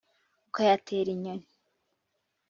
[0.47, 1.47] ukayatera inyoni”